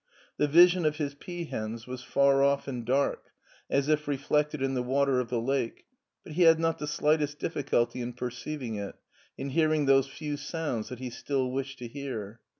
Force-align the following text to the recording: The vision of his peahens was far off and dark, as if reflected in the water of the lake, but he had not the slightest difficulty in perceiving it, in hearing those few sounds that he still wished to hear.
The 0.37 0.47
vision 0.47 0.83
of 0.85 0.95
his 0.95 1.13
peahens 1.13 1.85
was 1.85 2.01
far 2.01 2.41
off 2.41 2.67
and 2.67 2.83
dark, 2.83 3.25
as 3.69 3.87
if 3.87 4.07
reflected 4.07 4.59
in 4.59 4.73
the 4.73 4.81
water 4.81 5.19
of 5.19 5.29
the 5.29 5.39
lake, 5.39 5.85
but 6.23 6.33
he 6.33 6.41
had 6.41 6.59
not 6.59 6.79
the 6.79 6.87
slightest 6.87 7.37
difficulty 7.37 8.01
in 8.01 8.13
perceiving 8.13 8.77
it, 8.77 8.95
in 9.37 9.49
hearing 9.49 9.85
those 9.85 10.07
few 10.07 10.37
sounds 10.37 10.89
that 10.89 10.97
he 10.97 11.11
still 11.11 11.51
wished 11.51 11.77
to 11.77 11.87
hear. 11.87 12.39